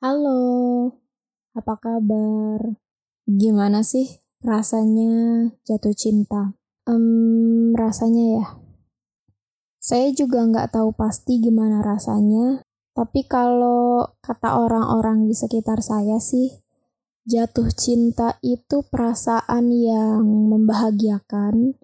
Halo, 0.00 0.96
apa 1.52 1.76
kabar? 1.76 2.72
Gimana 3.28 3.84
sih 3.84 4.08
rasanya 4.40 5.12
jatuh 5.68 5.92
cinta? 5.92 6.56
Um, 6.88 7.76
rasanya 7.76 8.24
ya. 8.40 8.46
Saya 9.76 10.08
juga 10.16 10.40
nggak 10.48 10.72
tahu 10.72 10.96
pasti 10.96 11.44
gimana 11.44 11.84
rasanya, 11.84 12.64
tapi 12.96 13.28
kalau 13.28 14.16
kata 14.24 14.64
orang-orang 14.64 15.28
di 15.28 15.36
sekitar 15.36 15.84
saya 15.84 16.16
sih, 16.16 16.64
jatuh 17.28 17.68
cinta 17.68 18.40
itu 18.40 18.80
perasaan 18.88 19.68
yang 19.68 20.24
membahagiakan, 20.24 21.76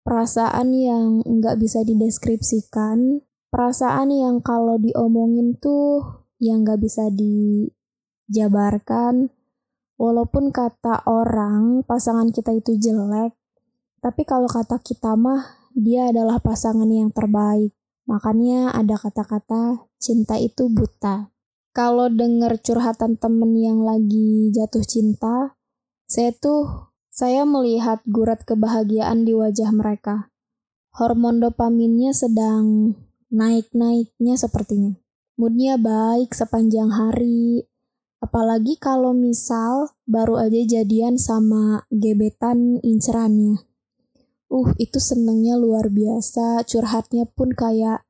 perasaan 0.00 0.72
yang 0.72 1.20
nggak 1.28 1.60
bisa 1.60 1.84
dideskripsikan, 1.84 3.20
perasaan 3.52 4.08
yang 4.08 4.40
kalau 4.40 4.80
diomongin 4.80 5.60
tuh 5.60 6.24
yang 6.40 6.64
gak 6.64 6.80
bisa 6.82 7.12
dijabarkan. 7.12 9.28
Walaupun 10.00 10.48
kata 10.48 11.04
orang 11.04 11.84
pasangan 11.84 12.32
kita 12.32 12.56
itu 12.56 12.80
jelek, 12.80 13.36
tapi 14.00 14.24
kalau 14.24 14.48
kata 14.48 14.80
kita 14.80 15.12
mah 15.12 15.68
dia 15.76 16.08
adalah 16.08 16.40
pasangan 16.40 16.88
yang 16.88 17.12
terbaik. 17.12 17.76
Makanya 18.08 18.72
ada 18.72 18.96
kata-kata 18.96 19.84
cinta 20.00 20.40
itu 20.40 20.72
buta. 20.72 21.28
Kalau 21.76 22.08
denger 22.08 22.64
curhatan 22.64 23.20
temen 23.20 23.52
yang 23.54 23.84
lagi 23.84 24.48
jatuh 24.56 24.82
cinta, 24.82 25.54
saya 26.08 26.32
tuh 26.32 26.96
saya 27.12 27.44
melihat 27.44 28.00
gurat 28.08 28.40
kebahagiaan 28.48 29.28
di 29.28 29.36
wajah 29.36 29.68
mereka. 29.68 30.32
Hormon 30.96 31.44
dopaminnya 31.44 32.16
sedang 32.16 32.96
naik-naiknya 33.30 34.34
sepertinya 34.34 34.98
moodnya 35.38 35.76
baik 35.76 36.32
sepanjang 36.32 36.90
hari. 36.90 37.66
Apalagi 38.20 38.76
kalau 38.76 39.16
misal 39.16 39.96
baru 40.04 40.36
aja 40.44 40.60
jadian 40.80 41.16
sama 41.16 41.88
gebetan 41.88 42.76
incerannya. 42.84 43.64
Uh, 44.50 44.74
itu 44.76 44.98
senengnya 44.98 45.56
luar 45.56 45.88
biasa, 45.88 46.66
curhatnya 46.66 47.24
pun 47.24 47.54
kayak 47.54 48.04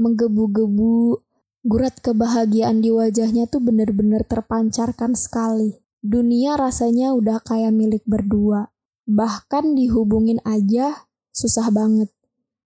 menggebu-gebu. 0.00 1.22
Gurat 1.62 2.02
kebahagiaan 2.02 2.82
di 2.82 2.90
wajahnya 2.90 3.46
tuh 3.46 3.62
bener-bener 3.62 4.26
terpancarkan 4.26 5.14
sekali. 5.14 5.78
Dunia 6.02 6.58
rasanya 6.58 7.14
udah 7.14 7.38
kayak 7.38 7.70
milik 7.70 8.02
berdua. 8.02 8.74
Bahkan 9.06 9.78
dihubungin 9.78 10.42
aja 10.42 11.06
susah 11.30 11.70
banget. 11.70 12.10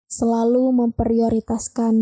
Selalu 0.09 0.73
memprioritaskan 0.73 1.95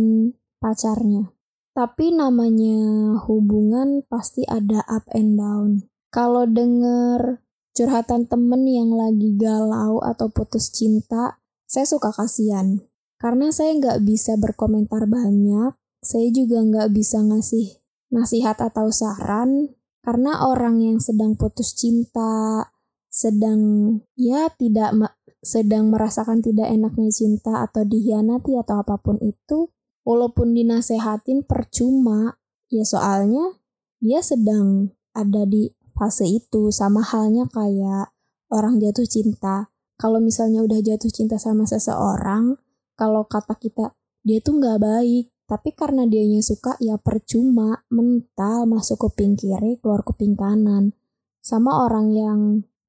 pacarnya. 0.63 1.35
Tapi 1.75 2.15
namanya 2.15 3.19
hubungan 3.27 4.07
pasti 4.07 4.47
ada 4.47 4.87
up 4.87 5.11
and 5.11 5.35
down. 5.35 5.71
Kalau 6.15 6.47
denger 6.47 7.43
curhatan 7.75 8.31
temen 8.31 8.63
yang 8.71 8.95
lagi 8.95 9.35
galau 9.35 9.99
atau 9.99 10.31
putus 10.31 10.71
cinta, 10.71 11.43
saya 11.67 11.83
suka 11.83 12.15
kasihan. 12.15 12.79
Karena 13.19 13.51
saya 13.51 13.75
nggak 13.75 14.07
bisa 14.07 14.39
berkomentar 14.39 15.11
banyak, 15.11 15.75
saya 15.99 16.31
juga 16.31 16.63
nggak 16.63 16.95
bisa 16.95 17.19
ngasih 17.27 17.83
nasihat 18.15 18.55
atau 18.63 18.95
saran, 18.95 19.75
karena 20.07 20.47
orang 20.47 20.79
yang 20.79 21.03
sedang 21.03 21.35
putus 21.35 21.75
cinta, 21.75 22.71
sedang 23.11 23.59
ya 24.15 24.47
tidak 24.55 24.95
sedang 25.43 25.91
merasakan 25.91 26.39
tidak 26.39 26.71
enaknya 26.71 27.11
cinta 27.11 27.67
atau 27.67 27.83
dihianati 27.83 28.55
atau 28.55 28.79
apa 28.79 29.03
pun 29.03 29.19
itu, 29.19 29.74
walaupun 30.05 30.53
dinasehatin 30.53 31.43
percuma 31.49 32.37
ya 32.69 32.85
soalnya 32.85 33.59
dia 34.05 34.21
sedang 34.21 34.93
ada 35.17 35.49
di 35.49 35.73
fase 35.97 36.29
itu. 36.29 36.69
Sama 36.69 37.01
halnya 37.01 37.49
kayak 37.49 38.13
orang 38.53 38.79
jatuh 38.79 39.09
cinta. 39.09 39.73
Kalau 39.97 40.21
misalnya 40.21 40.61
udah 40.61 40.79
jatuh 40.85 41.09
cinta 41.09 41.41
sama 41.41 41.65
seseorang 41.65 42.61
kalau 42.99 43.25
kata 43.25 43.57
kita 43.57 43.97
dia 44.21 44.39
tuh 44.45 44.61
nggak 44.61 44.79
baik. 44.79 45.33
Tapi 45.45 45.77
karena 45.77 46.09
dianya 46.09 46.41
suka 46.41 46.73
ya 46.81 46.97
percuma 46.97 47.85
mental 47.93 48.65
masuk 48.65 49.09
kuping 49.09 49.37
kiri 49.37 49.77
keluar 49.77 50.01
kuping 50.01 50.37
kanan. 50.37 50.97
Sama 51.45 51.85
orang 51.85 52.17
yang 52.17 52.41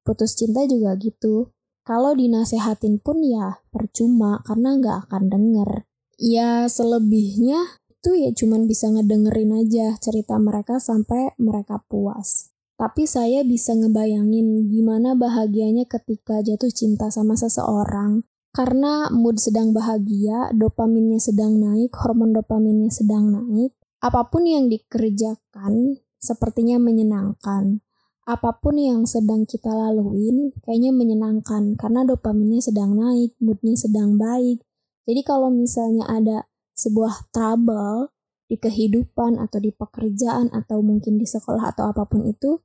putus 0.07 0.39
cinta 0.39 0.63
juga 0.63 0.95
gitu. 0.95 1.51
Kalau 1.83 2.15
dinasehatin 2.15 3.03
pun 3.03 3.21
ya 3.21 3.59
percuma 3.69 4.39
karena 4.47 4.79
nggak 4.79 4.97
akan 5.05 5.23
denger 5.29 5.85
ya 6.19 6.67
selebihnya 6.67 7.81
itu 8.05 8.13
ya 8.21 8.29
cuman 8.37 8.69
bisa 8.69 8.85
ngedengerin 8.93 9.65
aja 9.65 9.97
cerita 9.97 10.37
mereka 10.37 10.77
sampai 10.77 11.33
mereka 11.41 11.81
puas. 11.89 12.53
Tapi 12.75 13.07
saya 13.07 13.41
bisa 13.47 13.71
ngebayangin 13.71 14.67
gimana 14.67 15.15
bahagianya 15.15 15.87
ketika 15.87 16.43
jatuh 16.43 16.69
cinta 16.69 17.07
sama 17.07 17.39
seseorang. 17.39 18.27
Karena 18.55 19.11
mood 19.11 19.41
sedang 19.41 19.75
bahagia, 19.75 20.51
dopaminnya 20.55 21.19
sedang 21.19 21.59
naik, 21.59 21.91
hormon 21.97 22.31
dopaminnya 22.31 22.91
sedang 22.91 23.31
naik. 23.31 23.75
Apa 23.99 24.27
pun 24.31 24.47
yang 24.47 24.69
dikerjakan 24.69 25.99
sepertinya 26.21 26.77
menyenangkan. 26.77 27.81
Apa 28.25 28.57
pun 28.61 28.77
yang 28.77 29.09
sedang 29.09 29.49
kita 29.49 29.69
laluin 29.69 30.53
kayaknya 30.61 30.93
menyenangkan 30.93 31.73
karena 31.77 32.05
dopaminnya 32.05 32.61
sedang 32.61 32.97
naik, 32.97 33.37
moodnya 33.41 33.77
sedang 33.77 34.17
baik, 34.17 34.65
jadi 35.05 35.21
kalau 35.21 35.53
misalnya 35.53 36.09
ada 36.09 36.49
sebuah 36.75 37.31
trouble 37.31 38.11
di 38.45 38.57
kehidupan 38.61 39.41
atau 39.41 39.57
di 39.57 39.73
pekerjaan 39.73 40.53
atau 40.53 40.81
mungkin 40.85 41.17
di 41.17 41.25
sekolah 41.25 41.73
atau 41.73 41.89
apa 41.89 42.05
pun 42.05 42.25
itu, 42.29 42.61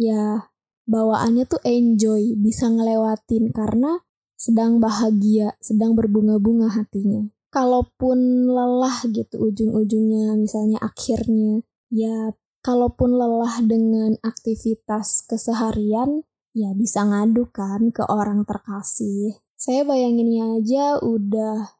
ya 0.00 0.48
bawaannya 0.88 1.44
tuh 1.44 1.60
enjoy, 1.64 2.36
bisa 2.40 2.68
ngelewatin 2.68 3.52
karena 3.52 4.00
sedang 4.40 4.80
bahagia, 4.80 5.52
sedang 5.60 5.92
berbunga-bunga 5.92 6.72
hatinya. 6.72 7.28
Kalaupun 7.52 8.48
lelah 8.48 9.04
gitu 9.10 9.42
ujung-ujungnya 9.42 10.38
misalnya 10.38 10.78
akhirnya 10.78 11.66
ya 11.90 12.30
kalaupun 12.62 13.18
lelah 13.18 13.58
dengan 13.66 14.14
aktivitas 14.22 15.26
keseharian 15.26 16.22
ya 16.54 16.70
bisa 16.78 17.02
ngadu 17.02 17.50
kan 17.50 17.90
ke 17.90 18.06
orang 18.06 18.46
terkasih 18.46 19.34
saya 19.60 19.84
bayanginnya 19.84 20.56
aja 20.56 20.96
udah 21.04 21.76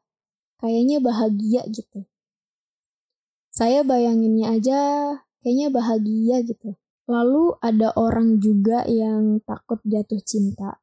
kayaknya 0.61 1.01
bahagia 1.01 1.65
gitu. 1.73 2.05
Saya 3.49 3.81
bayanginnya 3.81 4.53
aja 4.53 4.79
kayaknya 5.41 5.73
bahagia 5.73 6.45
gitu. 6.45 6.77
Lalu 7.09 7.57
ada 7.57 7.89
orang 7.97 8.37
juga 8.37 8.85
yang 8.85 9.41
takut 9.41 9.81
jatuh 9.81 10.21
cinta. 10.21 10.77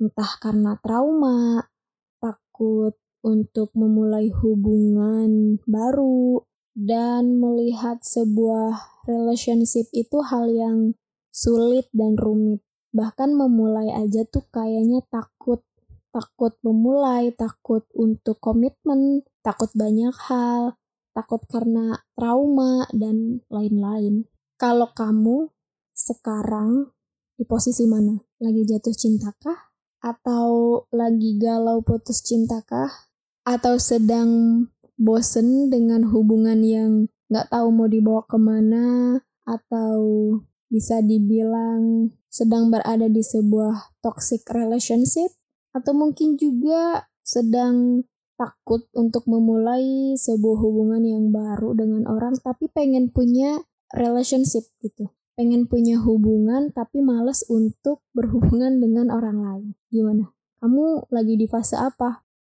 Entah 0.00 0.32
karena 0.40 0.80
trauma, 0.80 1.68
takut 2.16 2.96
untuk 3.20 3.68
memulai 3.76 4.32
hubungan 4.32 5.60
baru, 5.68 6.48
dan 6.78 7.42
melihat 7.42 8.00
sebuah 8.06 9.02
relationship 9.04 9.90
itu 9.90 10.22
hal 10.22 10.46
yang 10.46 10.94
sulit 11.34 11.90
dan 11.90 12.14
rumit. 12.14 12.62
Bahkan 12.94 13.34
memulai 13.34 13.90
aja 13.90 14.22
tuh 14.24 14.46
kayaknya 14.54 15.02
takut 15.10 15.66
takut 16.18 16.58
memulai, 16.66 17.30
takut 17.30 17.86
untuk 17.94 18.42
komitmen, 18.42 19.22
takut 19.46 19.70
banyak 19.70 20.10
hal, 20.26 20.74
takut 21.14 21.38
karena 21.46 22.02
trauma, 22.18 22.90
dan 22.90 23.46
lain-lain. 23.46 24.26
Kalau 24.58 24.90
kamu 24.90 25.54
sekarang 25.94 26.90
di 27.38 27.46
posisi 27.46 27.86
mana? 27.86 28.18
Lagi 28.42 28.66
jatuh 28.66 28.90
cinta 28.90 29.30
kah? 29.38 29.70
Atau 30.02 30.82
lagi 30.90 31.38
galau 31.38 31.86
putus 31.86 32.26
cinta 32.26 32.66
kah? 32.66 32.90
Atau 33.46 33.78
sedang 33.78 34.66
bosen 34.98 35.70
dengan 35.70 36.10
hubungan 36.10 36.58
yang 36.66 37.06
gak 37.30 37.54
tahu 37.54 37.70
mau 37.70 37.86
dibawa 37.86 38.26
ke 38.26 38.34
mana? 38.34 39.22
Atau 39.46 40.02
bisa 40.66 40.98
dibilang 40.98 42.10
sedang 42.26 42.74
berada 42.74 43.06
di 43.06 43.22
sebuah 43.22 44.02
toxic 44.02 44.42
relationship? 44.50 45.37
Atau 45.78 45.94
mungkin 45.94 46.34
juga 46.34 47.06
sedang 47.22 48.02
takut 48.38 48.86
untuk 48.94 49.26
memulai 49.26 50.14
sebuah 50.14 50.58
hubungan 50.62 51.02
yang 51.02 51.34
baru 51.34 51.74
dengan 51.74 52.06
orang 52.06 52.38
tapi 52.38 52.70
pengen 52.70 53.10
punya 53.10 53.62
relationship 53.94 54.66
gitu. 54.78 55.10
Pengen 55.38 55.70
punya 55.70 56.02
hubungan 56.02 56.74
tapi 56.74 56.98
males 56.98 57.46
untuk 57.46 58.02
berhubungan 58.10 58.82
dengan 58.82 59.10
orang 59.10 59.38
lain. 59.38 59.68
Gimana? 59.90 60.34
Kamu 60.58 61.10
lagi 61.14 61.38
di 61.38 61.46
fase 61.46 61.78
apa 61.78 62.27